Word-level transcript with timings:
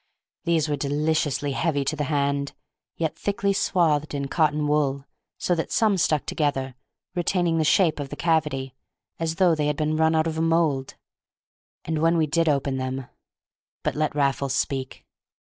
These 0.45 0.67
were 0.67 0.75
deliciously 0.75 1.51
heavy 1.51 1.85
to 1.85 1.95
the 1.95 2.05
hand, 2.05 2.53
yet 2.97 3.15
thickly 3.15 3.53
swathed 3.53 4.15
in 4.15 4.29
cotton 4.29 4.67
wool, 4.67 5.05
so 5.37 5.53
that 5.53 5.71
some 5.71 5.95
stuck 5.95 6.25
together, 6.25 6.73
retaining 7.13 7.59
the 7.59 7.63
shape 7.63 7.99
of 7.99 8.09
the 8.09 8.15
cavity, 8.15 8.73
as 9.19 9.35
though 9.35 9.53
they 9.53 9.67
had 9.67 9.77
been 9.77 9.97
run 9.97 10.15
out 10.15 10.25
of 10.25 10.39
a 10.39 10.41
mould. 10.41 10.95
And 11.85 11.99
when 12.01 12.17
we 12.17 12.25
did 12.25 12.49
open 12.49 12.77
them—but 12.77 13.93
let 13.93 14.15
Raffles 14.15 14.55
speak. 14.55 15.05